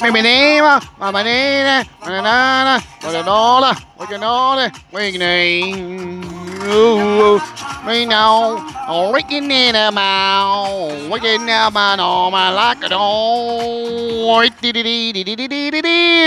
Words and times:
Miminima, 0.00 0.80
mamanina, 0.98 1.84
manana, 2.00 2.80
mananola, 3.02 3.76
waganole, 3.98 4.72
wigning. 4.90 6.24
Ooh, 6.64 7.38
we 7.86 8.06
know, 8.06 8.56
oh, 8.88 9.12
wiggin 9.12 9.50
in 9.50 9.74
a 9.76 9.92
mouth, 9.92 11.10
wiggin 11.10 11.42
a 11.42 11.70
man 11.70 12.00
on 12.00 12.32
my 12.32 12.50
like 12.50 12.82
a 12.84 12.88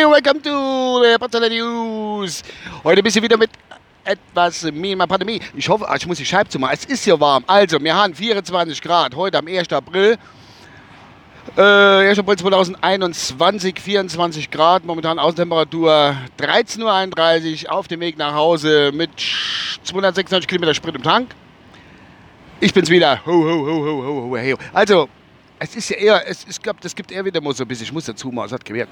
Welcome 0.07 0.41
to 0.41 1.01
the 1.01 1.17
Patella 1.19 1.49
News. 1.49 2.43
Heute 2.83 3.01
bist 3.01 3.15
du 3.15 3.21
wieder 3.23 3.37
mit 3.37 3.49
etwas 4.03 4.63
Mima 4.71 5.07
Pandemie. 5.07 5.41
Ich 5.55 5.67
hoffe, 5.67 5.87
ich 5.97 6.05
muss 6.05 6.19
die 6.19 6.25
Scheibe 6.25 6.49
zumachen. 6.49 6.75
Es 6.75 6.85
ist 6.85 7.03
hier 7.03 7.19
warm. 7.19 7.43
Also, 7.47 7.81
wir 7.83 7.95
haben 7.95 8.13
24 8.13 8.79
Grad 8.79 9.15
heute 9.15 9.39
am 9.39 9.47
1. 9.47 9.73
April. 9.73 10.19
Äh, 11.57 11.61
1. 11.61 12.19
April 12.19 12.37
2021, 12.37 13.79
24 13.79 14.51
Grad, 14.51 14.85
momentan 14.85 15.17
Außentemperatur 15.19 16.15
13.31 16.37 17.65
Uhr, 17.65 17.71
auf 17.71 17.87
dem 17.87 17.99
Weg 18.01 18.17
nach 18.17 18.33
Hause 18.33 18.91
mit 18.93 19.09
296 19.83 20.47
Kilometer 20.47 20.73
Sprit 20.73 20.95
im 20.95 21.03
Tank. 21.03 21.29
Ich 22.59 22.73
bin's 22.73 22.89
wieder. 22.89 23.25
Ho, 23.25 23.31
ho, 23.31 23.65
ho, 23.65 23.65
ho, 23.65 24.03
ho, 24.03 24.31
ho, 24.31 24.51
ho. 24.51 24.57
Also, 24.73 25.09
es 25.59 25.75
ist 25.75 25.89
ja 25.89 25.97
eher, 25.97 26.27
es, 26.27 26.45
es 26.47 26.61
gab, 26.61 26.79
das 26.81 26.95
gibt 26.95 27.11
eher 27.11 27.25
wieder 27.25 27.41
mal 27.41 27.53
so 27.53 27.63
ein 27.63 27.67
bisschen, 27.67 27.85
ich 27.85 27.93
muss 27.93 28.05
dazu 28.05 28.29
mal, 28.29 28.45
es 28.45 28.51
hat 28.51 28.63
gemerkt, 28.63 28.91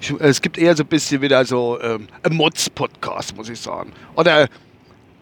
ich, 0.00 0.10
es 0.20 0.40
gibt 0.40 0.58
eher 0.58 0.76
so 0.76 0.84
ein 0.84 0.88
bisschen 0.88 1.20
wieder 1.20 1.44
so 1.44 1.78
ähm, 1.82 2.08
ein 2.22 2.34
Mods-Podcast, 2.34 3.36
muss 3.36 3.48
ich 3.48 3.60
sagen. 3.60 3.92
Oder 4.16 4.48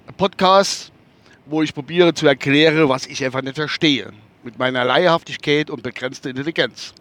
ein 0.06 0.14
Podcast, 0.16 0.92
wo 1.46 1.62
ich 1.62 1.74
probiere 1.74 2.14
zu 2.14 2.26
erklären, 2.26 2.88
was 2.88 3.06
ich 3.06 3.24
einfach 3.24 3.42
nicht 3.42 3.56
verstehe 3.56 4.12
mit 4.42 4.58
meiner 4.58 4.84
Leihhaftigkeit 4.84 5.70
und 5.70 5.82
begrenzter 5.82 6.30
Intelligenz. 6.30 6.94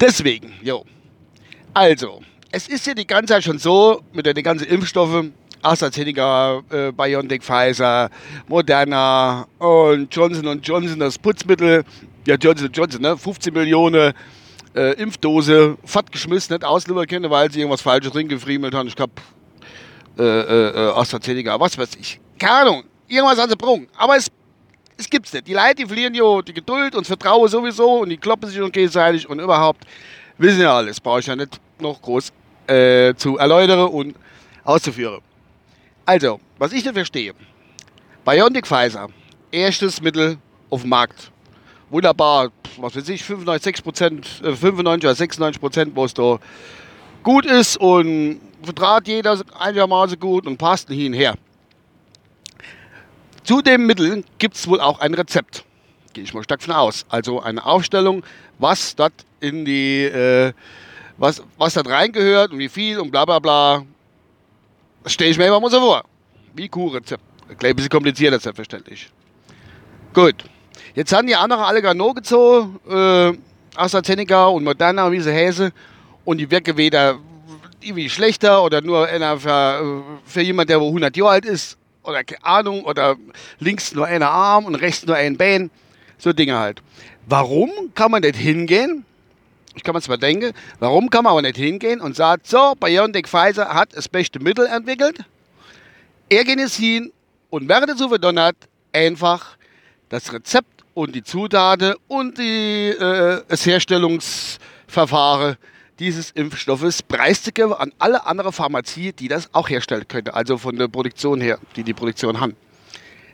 Deswegen, 0.00 0.52
jo. 0.62 0.84
Also, 1.74 2.22
es 2.50 2.68
ist 2.68 2.86
ja 2.86 2.94
die 2.94 3.06
ganze 3.06 3.34
Zeit 3.34 3.44
schon 3.44 3.58
so, 3.58 4.02
mit 4.12 4.26
den 4.26 4.42
ganzen 4.42 4.66
Impfstoffen, 4.66 5.34
AstraZeneca, 5.62 6.62
äh, 6.70 6.92
BioNTech, 6.92 7.42
Pfizer, 7.42 8.10
Moderna 8.46 9.46
und 9.58 10.14
Johnson 10.14 10.60
Johnson, 10.62 10.98
das 11.00 11.18
Putzmittel, 11.18 11.84
ja 12.26 12.36
Johnson 12.36 12.70
Johnson, 12.72 13.02
ne, 13.02 13.16
15 13.16 13.52
Millionen 13.52 14.12
äh, 14.74 14.92
Impfdose, 14.94 15.76
fett 15.84 16.12
geschmissen, 16.12 16.54
nicht 16.54 16.64
ausliefern 16.64 17.06
können, 17.06 17.30
weil 17.30 17.50
sie 17.50 17.60
irgendwas 17.60 17.82
Falsches 17.82 18.12
drin 18.12 18.28
gefriemelt 18.28 18.74
haben. 18.74 18.88
Ich 18.88 18.96
glaube, 18.96 19.14
äh, 20.18 20.22
äh, 20.22 20.68
äh, 20.68 20.92
AstraZeneca, 20.92 21.58
was 21.58 21.76
weiß 21.76 21.96
ich. 22.00 22.20
Keine 22.38 22.52
Ahnung, 22.52 22.84
irgendwas 23.08 23.38
an 23.38 23.48
der 23.48 23.56
Brung. 23.56 23.88
Aber 23.96 24.16
es 24.16 24.28
es 24.98 25.08
gibt's 25.08 25.32
nicht. 25.32 25.46
Die 25.46 25.54
Leute, 25.54 25.76
die 25.76 25.86
verlieren 25.86 26.14
ja 26.14 26.42
die 26.42 26.52
Geduld 26.52 26.94
und 26.94 27.02
das 27.02 27.08
Vertrauen 27.08 27.48
sowieso 27.48 28.00
und 28.00 28.08
die 28.08 28.16
kloppen 28.16 28.50
sich 28.50 28.60
und 28.60 28.72
gegenseitig 28.72 29.28
und 29.28 29.38
überhaupt 29.38 29.84
wissen 30.36 30.60
ja 30.60 30.76
alles. 30.76 31.00
Brauche 31.00 31.20
ich 31.20 31.26
ja 31.26 31.36
nicht 31.36 31.60
noch 31.80 32.02
groß 32.02 32.32
äh, 32.66 33.14
zu 33.14 33.38
erläutern 33.38 33.88
und 33.88 34.16
auszuführen. 34.64 35.20
Also, 36.04 36.40
was 36.58 36.72
ich 36.72 36.84
nicht 36.84 36.94
verstehe. 36.94 37.32
Biontech 38.24 38.66
Pfizer, 38.66 39.08
erstes 39.52 40.02
Mittel 40.02 40.38
auf 40.68 40.82
dem 40.82 40.90
Markt. 40.90 41.30
Wunderbar, 41.90 42.50
was 42.76 42.96
weiß 42.96 43.08
ich, 43.08 43.22
95, 43.24 43.76
95% 43.76 44.98
oder 44.98 45.14
96 45.14 45.60
Prozent, 45.60 45.96
wo 45.96 46.04
es 46.04 46.12
da 46.12 46.38
gut 47.22 47.46
ist 47.46 47.76
und 47.78 48.40
vertrat 48.62 49.06
jeder 49.06 49.40
einigermaßen 49.58 50.18
gut 50.18 50.46
und 50.46 50.58
passt 50.58 50.88
hin 50.88 51.12
und 51.12 51.18
her. 51.18 51.34
Zu 53.48 53.62
dem 53.62 53.86
Mittel 53.86 54.24
gibt 54.36 54.56
es 54.56 54.68
wohl 54.68 54.78
auch 54.78 55.00
ein 55.00 55.14
Rezept. 55.14 55.64
Gehe 56.12 56.22
ich 56.22 56.34
mal 56.34 56.44
stark 56.44 56.62
von 56.62 56.74
aus. 56.74 57.06
Also 57.08 57.40
eine 57.40 57.64
Aufstellung, 57.64 58.22
was 58.58 58.94
dort 58.94 59.14
in 59.40 59.64
die, 59.64 60.04
äh, 60.04 60.52
was, 61.16 61.42
was 61.56 61.72
dort 61.72 61.88
reingehört 61.88 62.52
und 62.52 62.58
wie 62.58 62.68
viel 62.68 62.98
und 62.98 63.10
bla 63.10 63.24
bla 63.24 63.38
bla. 63.38 63.86
Das 65.02 65.14
stelle 65.14 65.30
ich 65.30 65.38
mir 65.38 65.46
immer 65.46 65.60
mal 65.60 65.70
so 65.70 65.80
vor. 65.80 66.04
Wie 66.56 66.68
Kuhrezept. 66.68 67.22
Ein 67.48 67.74
bisschen 67.74 67.88
komplizierter, 67.88 68.38
selbstverständlich. 68.38 69.10
Gut. 70.12 70.44
Jetzt 70.94 71.14
haben 71.14 71.26
die 71.26 71.34
anderen 71.34 71.62
alle 71.62 71.80
Gano 71.80 72.12
gezogen, 72.12 72.78
äh, 72.86 73.32
AstraZeneca 73.76 74.48
und 74.48 74.62
Moderna, 74.62 75.10
wie 75.10 75.20
sie 75.20 75.32
Häse. 75.32 75.72
Und 76.26 76.36
die 76.36 76.50
wirken 76.50 76.76
weder 76.76 77.18
irgendwie 77.80 78.10
schlechter 78.10 78.62
oder 78.62 78.82
nur 78.82 79.08
für, 79.08 80.04
für 80.26 80.42
jemand, 80.42 80.68
der 80.68 80.76
100 80.76 81.16
Jahre 81.16 81.30
alt 81.30 81.46
ist, 81.46 81.78
oder 82.08 82.24
keine 82.24 82.44
Ahnung, 82.44 82.84
oder 82.84 83.16
links 83.58 83.94
nur 83.94 84.06
einer 84.06 84.30
Arm 84.30 84.64
und 84.64 84.74
rechts 84.74 85.06
nur 85.06 85.16
ein 85.16 85.36
Bein. 85.36 85.70
So 86.16 86.32
Dinge 86.32 86.58
halt. 86.58 86.82
Warum 87.26 87.70
kann 87.94 88.10
man 88.10 88.22
nicht 88.22 88.36
hingehen? 88.36 89.04
Ich 89.76 89.84
kann 89.84 89.94
mir 89.94 90.00
zwar 90.00 90.18
denken, 90.18 90.52
warum 90.80 91.08
kann 91.10 91.22
man 91.22 91.32
aber 91.32 91.42
nicht 91.42 91.56
hingehen 91.56 92.00
und 92.00 92.16
sagt, 92.16 92.48
so, 92.48 92.74
BioNTech 92.80 93.28
Pfizer 93.28 93.68
hat 93.72 93.94
das 93.94 94.08
beste 94.08 94.40
Mittel 94.40 94.66
entwickelt. 94.66 95.18
Er 96.28 96.44
geht 96.44 96.58
jetzt 96.58 96.76
hin 96.76 97.12
und 97.50 97.68
werde 97.68 97.96
so 97.96 98.08
verdonnert, 98.08 98.56
einfach 98.92 99.56
das 100.08 100.32
Rezept 100.32 100.84
und 100.94 101.14
die 101.14 101.22
Zutaten 101.22 101.94
und 102.08 102.38
die, 102.38 102.88
äh, 102.88 103.42
das 103.46 103.64
Herstellungsverfahren 103.66 105.56
dieses 105.98 106.30
Impfstoffes 106.30 107.02
preisgegeben 107.02 107.72
an 107.72 107.92
alle 107.98 108.26
andere 108.26 108.52
Pharmazie, 108.52 109.12
die 109.12 109.28
das 109.28 109.52
auch 109.54 109.68
herstellen 109.68 110.06
könnte. 110.06 110.34
Also 110.34 110.58
von 110.58 110.76
der 110.76 110.88
Produktion 110.88 111.40
her, 111.40 111.58
die 111.76 111.82
die 111.82 111.94
Produktion 111.94 112.40
haben. 112.40 112.56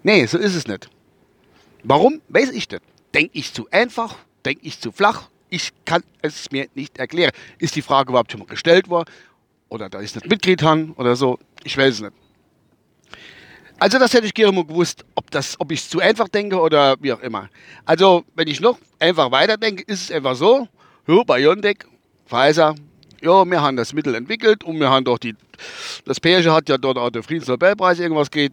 Nee, 0.03 0.27
so 0.27 0.39
ist 0.39 0.55
es 0.55 0.67
nicht. 0.67 0.89
Warum? 1.83 2.21
Weiß 2.29 2.51
ich 2.51 2.71
nicht. 2.71 2.83
Denke 3.15 3.31
ich 3.35 3.53
zu 3.53 3.69
einfach? 3.71 4.17
Denke 4.45 4.67
ich 4.67 4.81
zu 4.81 4.93
flach? 4.93 5.29
Ich 5.51 5.73
kann 5.85 6.03
es 6.23 6.51
mir 6.51 6.69
nicht 6.75 6.99
erklären. 6.99 7.33
Ist 7.59 7.77
die 7.77 7.83
Frage 7.83 8.11
überhaupt 8.11 8.33
schon 8.33 8.41
mal 8.41 8.47
gestellt 8.47 8.89
worden? 8.89 9.11
Oder 9.69 9.89
da 9.89 10.01
ist 10.01 10.15
nicht 10.17 10.29
Mitglied 10.29 10.63
haben 10.63 10.93
oder 10.95 11.17
so? 11.17 11.39
Ich 11.63 11.77
weiß 11.77 11.95
es 11.95 12.01
nicht. 12.01 12.13
Also 13.79 13.99
das 13.99 14.15
hätte 14.15 14.27
ich 14.27 14.35
gerne 14.35 14.53
mal 14.53 14.65
gewusst, 14.65 15.05
ob, 15.15 15.27
ob 15.59 15.73
ich 15.73 15.81
es 15.81 15.89
zu 15.91 16.01
einfach 16.01 16.29
denke 16.29 16.61
oder 16.61 16.97
wie 17.01 17.13
auch 17.13 17.21
immer. 17.21 17.51
Also 17.85 18.25
wenn 18.35 18.49
ich 18.49 18.61
noch 18.61 18.79
einfach 18.99 19.31
weiterdenke, 19.31 19.83
ist 19.87 20.05
es 20.05 20.11
einfach 20.11 20.37
so, 20.37 20.69
bei 21.07 21.41
BioNTech 21.41 21.79
Pfizer, 22.27 22.75
ja, 23.21 23.45
wir 23.45 23.63
haben 23.63 23.77
das 23.77 23.93
Mittel 23.93 24.15
entwickelt 24.15 24.65
und 24.65 24.79
wir 24.81 24.91
haben 24.91 25.05
doch 25.05 25.19
die, 25.19 25.35
das 26.05 26.21
Pärchen 26.21 26.53
hat 26.53 26.69
ja 26.69 26.79
dort 26.79 26.99
auch 26.99 27.11
den 27.11 27.23
Friedensnobelpreis 27.23 27.99
irgendwas 27.99 28.31
geht. 28.31 28.53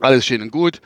Alles 0.00 0.26
schön 0.26 0.42
und 0.42 0.50
gut. 0.50 0.80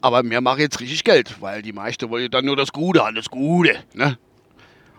Aber 0.00 0.22
wir 0.22 0.40
machen 0.40 0.60
jetzt 0.60 0.80
richtig 0.80 1.04
Geld, 1.04 1.40
weil 1.40 1.62
die 1.62 1.72
meisten 1.72 2.08
wollen 2.10 2.30
dann 2.30 2.44
nur 2.44 2.56
das 2.56 2.72
Gute, 2.72 3.02
alles 3.02 3.28
Gute. 3.28 3.82
Ne? 3.94 4.18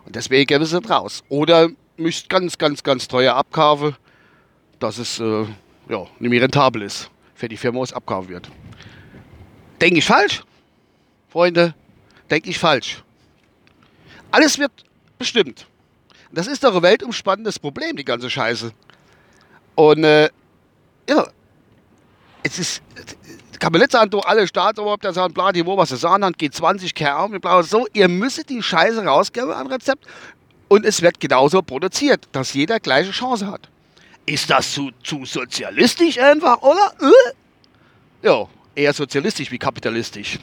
Und 0.04 0.16
deswegen 0.16 0.64
sie 0.64 0.76
es 0.76 0.90
raus. 0.90 1.22
Oder 1.28 1.70
müsst 1.96 2.28
ganz, 2.28 2.58
ganz, 2.58 2.82
ganz 2.82 3.08
teuer 3.08 3.34
abkaufen, 3.34 3.96
dass 4.78 4.98
es 4.98 5.18
äh, 5.20 5.46
ja, 5.88 6.06
nicht 6.18 6.30
mehr 6.30 6.42
rentabel 6.42 6.82
ist 6.82 7.10
für 7.34 7.48
die 7.48 7.56
Firma, 7.56 7.80
was 7.80 7.92
abkaufen 7.92 8.30
wird. 8.30 8.50
Denke 9.80 9.98
ich 9.98 10.04
falsch? 10.04 10.42
Freunde, 11.28 11.74
denke 12.30 12.50
ich 12.50 12.58
falsch. 12.58 13.02
Alles 14.30 14.58
wird 14.58 14.72
bestimmt. 15.18 15.66
Das 16.32 16.46
ist 16.46 16.62
doch 16.62 16.74
ein 16.74 16.82
weltumspannendes 16.82 17.58
Problem, 17.58 17.96
die 17.96 18.04
ganze 18.04 18.28
Scheiße. 18.28 18.72
Und 19.74 20.04
äh, 20.04 20.28
ja, 21.08 21.26
es 22.42 22.58
ist, 22.58 22.82
kann 23.58 23.72
man 23.72 23.88
sagen, 23.88 24.10
du 24.10 24.20
alle 24.20 24.46
Staatsoberhäupter 24.46 25.12
sagen, 25.12 25.32
bla, 25.32 25.52
die 25.52 25.64
wo 25.64 25.76
was 25.76 25.88
sie 25.90 25.96
sagen, 25.96 26.22
dann 26.22 26.32
geht 26.32 26.54
20 26.54 26.94
Kerl, 26.94 27.28
bla, 27.40 27.62
so, 27.62 27.86
ihr 27.92 28.08
müsst 28.08 28.48
die 28.48 28.62
Scheiße 28.62 29.04
rausgeben 29.04 29.52
an 29.52 29.66
Rezept 29.66 30.06
und 30.68 30.84
es 30.84 31.02
wird 31.02 31.18
genauso 31.20 31.62
produziert, 31.62 32.28
dass 32.32 32.52
jeder 32.52 32.78
gleiche 32.78 33.10
Chance 33.10 33.46
hat. 33.46 33.68
Ist 34.26 34.50
das 34.50 34.72
zu, 34.72 34.90
zu 35.02 35.24
sozialistisch 35.24 36.18
einfach, 36.18 36.60
oder? 36.60 36.92
Äh? 37.00 38.26
Ja, 38.26 38.46
eher 38.74 38.92
sozialistisch 38.92 39.50
wie 39.50 39.58
kapitalistisch. 39.58 40.38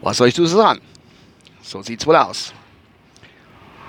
Was 0.00 0.18
soll 0.18 0.28
ich 0.28 0.34
dazu 0.34 0.46
sagen? 0.46 0.80
So 1.62 1.82
sieht's 1.82 2.06
wohl 2.06 2.16
aus. 2.16 2.52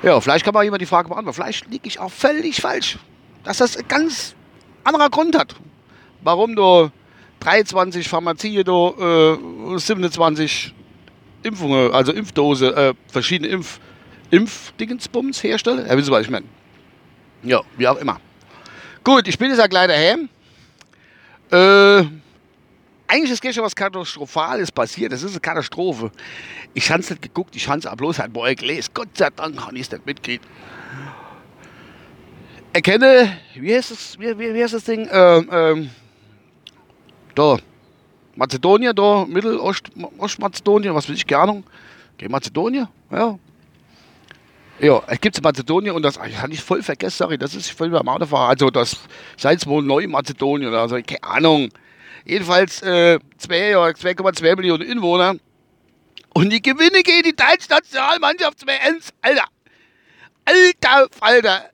Ja, 0.02 0.20
vielleicht 0.22 0.46
kann 0.46 0.54
man 0.54 0.64
jemand 0.64 0.82
die 0.82 0.86
Frage 0.86 1.10
beantworten. 1.10 1.36
Vielleicht 1.36 1.68
liege 1.70 1.88
ich 1.88 2.00
auch 2.00 2.12
völlig 2.12 2.62
falsch. 2.62 2.98
Dass 3.44 3.58
das 3.58 3.78
ein 3.78 3.88
ganz 3.88 4.36
anderer 4.84 5.10
Grund 5.10 5.38
hat. 5.38 5.56
Warum 6.22 6.56
du 6.56 6.90
23 7.42 8.08
Pharmazie, 8.08 8.64
du 8.64 9.76
äh, 9.76 9.78
27 9.78 10.74
Impfungen, 11.44 11.92
also 11.94 12.12
Impfdose, 12.12 12.76
äh, 12.76 12.94
verschiedene 13.12 13.50
Impf, 13.50 13.80
Impfdingensbums 14.30 15.44
herstelle. 15.44 15.88
Ja, 15.88 15.96
wissen 15.96 16.06
Sie, 16.06 16.12
was 16.12 16.22
ich 16.22 16.30
meine? 16.30 16.46
Ja, 17.44 17.62
wie 17.78 17.88
auch 17.88 17.98
immer. 17.98 18.20
Gut, 19.04 19.28
ich 19.28 19.38
bin 19.38 19.50
jetzt 19.50 19.60
ja 19.60 19.68
gleich 19.68 19.88
daheim. 19.88 20.30
Äh, 21.52 22.06
eigentlich 23.10 23.32
ist 23.32 23.42
gestern 23.42 23.64
was 23.64 23.76
Katastrophales 23.76 24.72
passiert. 24.72 25.12
Das 25.12 25.24
ist 25.24 25.32
eine 25.32 25.40
Katastrophe. 25.40 26.12
Ich 26.74 26.90
habe 26.92 27.02
es 27.02 27.10
nicht 27.10 27.22
geguckt, 27.22 27.56
ich 27.56 27.68
habe 27.68 27.80
es 27.80 27.96
bloß 27.98 28.20
halt 28.20 28.34
mal 28.34 28.56
gelesen. 28.56 28.92
Gott 28.94 29.10
sei 29.18 29.30
Dank 29.36 29.60
habe 29.66 29.76
ich 29.76 29.82
es 29.82 29.92
nicht 29.92 30.06
mitgekriegt. 30.06 30.46
Erkenne, 32.72 33.40
wie 33.56 33.76
heißt 33.76 33.92
das, 33.92 34.20
wie, 34.20 34.38
wie, 34.38 34.54
wie 34.54 34.64
heißt 34.64 34.76
das 34.76 34.84
Ding? 34.84 35.10
Ähm, 35.12 35.50
ähm, 35.52 35.90
da, 37.34 37.58
Mazedonien, 38.36 38.96
da, 38.96 39.26
Mittelostmazedonien, 39.26 40.94
was 40.94 41.10
weiß 41.10 41.16
ich, 41.16 41.26
keine 41.26 41.42
Ahnung. 41.42 41.64
Okay, 42.14 42.30
Mazedonien, 42.30 42.88
ja. 43.12 43.40
Ja, 44.80 45.02
es 45.08 45.20
gibt 45.20 45.42
Mazedonien 45.44 45.96
und 45.96 46.04
das 46.04 46.18
ah, 46.18 46.28
das 46.28 46.42
hatte 46.42 46.54
ich 46.54 46.62
voll 46.62 46.84
vergessen, 46.84 47.18
sorry, 47.18 47.38
das 47.40 47.56
ist 47.56 47.72
voll 47.72 47.90
beim 47.90 48.08
Autofahren. 48.08 48.52
Also 48.52 48.70
das 48.70 48.98
Salzburg 49.36 49.84
Neu-Mazedonien 49.84 50.70
oder 50.70 50.88
so, 50.88 50.96
keine 50.96 51.24
Ahnung. 51.24 51.70
Jedenfalls 52.26 52.82
äh, 52.82 53.20
2,2 53.40 54.56
Millionen 54.56 54.90
Einwohner. 54.90 55.36
Und 56.34 56.52
die 56.52 56.62
Gewinne 56.62 57.02
gehen 57.04 57.24
die 57.24 57.36
deutsche 57.36 57.70
Nationalmannschaft 57.70 58.60
2-1. 58.60 59.10
Alter. 59.22 59.46
Alter 60.46 61.08
Falter. 61.12 61.70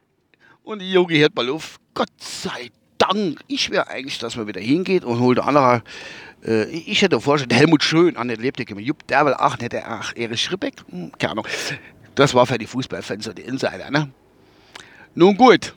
Und 0.64 0.80
die 0.80 0.92
Junge 0.92 1.18
hört 1.18 1.36
mal 1.36 1.50
auf. 1.50 1.78
Gott 1.94 2.10
sei 2.20 2.72
Dank. 2.98 3.40
Ich 3.48 3.70
wäre 3.70 3.88
eigentlich, 3.88 4.18
dass 4.20 4.36
man 4.36 4.48
wieder 4.48 4.62
hingeht 4.62 5.04
und 5.04 5.20
holt 5.20 5.40
andere. 5.40 5.84
Äh, 6.46 6.66
ich 6.70 7.02
hätte 7.02 7.20
vorgestellt, 7.20 7.60
Helmut 7.60 7.84
Schön, 7.84 8.18
an 8.18 8.28
der 8.28 8.38
lebte 8.38 8.64
Jupp 8.64 9.06
Derwel, 9.08 9.36
ach, 9.38 9.58
nicht 9.58 9.74
der, 9.74 9.90
ach, 9.90 10.14
Erich 10.16 10.42
Schribbeck, 10.42 10.76
hm, 10.90 11.12
keine 11.18 11.32
Ahnung. 11.32 11.48
Das 12.16 12.34
war 12.34 12.46
für 12.46 12.58
die 12.58 12.68
Fußballfans 12.68 13.28
und 13.28 13.38
die 13.38 13.44
Insider, 13.44 13.92
ne? 13.92 14.10
Nun 15.16 15.36
gut. 15.36 15.74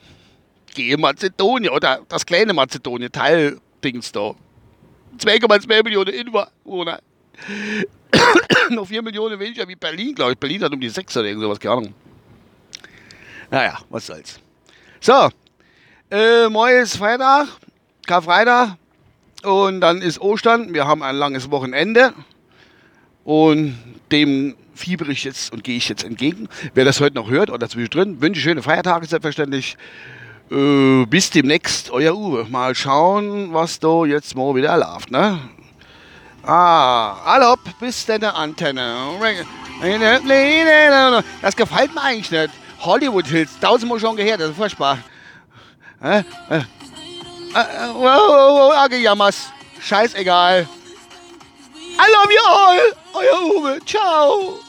Gehe 0.74 0.96
Mazedonien 0.96 1.72
oder 1.72 2.00
das 2.08 2.24
kleine 2.24 2.52
Mazedonien, 2.52 3.10
Teil 3.10 3.58
Dings 3.82 4.12
da. 4.12 4.34
2,2 5.18 5.84
Millionen 5.84 6.14
Einwohner. 6.14 7.00
Noch 8.70 8.86
4 8.86 9.02
Millionen 9.02 9.38
weniger 9.38 9.66
wie 9.68 9.76
Berlin, 9.76 10.14
glaube 10.14 10.32
ich. 10.32 10.38
Berlin 10.38 10.62
hat 10.62 10.72
um 10.72 10.80
die 10.80 10.88
6 10.88 11.16
oder 11.16 11.26
irgend 11.26 11.42
sowas, 11.42 11.60
keine 11.60 11.74
Ahnung. 11.74 11.94
Naja, 13.50 13.78
was 13.88 14.06
soll's. 14.06 14.38
So, 15.00 15.30
äh, 16.10 16.48
morgen 16.48 16.82
ist 16.82 16.96
Freitag, 16.96 17.48
Karfreitag. 18.06 18.76
Und 19.44 19.80
dann 19.80 20.02
ist 20.02 20.20
Ostern. 20.20 20.74
Wir 20.74 20.86
haben 20.86 21.02
ein 21.02 21.16
langes 21.16 21.50
Wochenende. 21.50 22.12
Und 23.24 23.78
dem 24.10 24.56
fiebere 24.74 25.12
ich 25.12 25.24
jetzt 25.24 25.52
und 25.52 25.64
gehe 25.64 25.76
ich 25.76 25.88
jetzt 25.88 26.04
entgegen. 26.04 26.48
Wer 26.74 26.84
das 26.84 27.00
heute 27.00 27.16
noch 27.16 27.28
hört 27.30 27.50
oder 27.50 27.68
zwischendrin, 27.68 28.20
wünsche 28.20 28.40
schöne 28.40 28.62
Feiertage 28.62 29.06
selbstverständlich. 29.06 29.76
Äh, 30.50 31.04
bis 31.06 31.30
demnächst, 31.30 31.90
euer 31.90 32.14
Uwe. 32.14 32.46
Mal 32.48 32.74
schauen, 32.74 33.52
was 33.52 33.78
da 33.78 34.04
jetzt 34.04 34.34
mal 34.34 34.54
wieder 34.54 34.76
läuft, 34.78 35.10
ne? 35.10 35.38
Ah, 36.42 37.16
hallo, 37.24 37.56
bis 37.78 38.06
deine 38.06 38.34
Antenne. 38.34 38.86
Das 41.42 41.54
gefällt 41.54 41.94
mir 41.94 42.02
eigentlich 42.02 42.30
nicht. 42.30 42.50
Hollywood 42.80 43.26
Hills, 43.26 43.50
tausendmal 43.60 44.00
schon 44.00 44.16
gehört, 44.16 44.40
das 44.40 44.50
ist 44.50 44.56
furchtbar. 44.56 44.98
Äh, 46.02 46.20
äh, 46.48 46.62
wow, 47.92 48.88
Jammers. 48.90 49.50
Scheißegal. 49.80 50.66
I 51.98 52.12
love 52.12 52.32
you 52.32 52.40
all. 52.46 52.78
Euer 53.14 53.56
Uwe. 53.56 53.78
Ciao. 53.84 54.60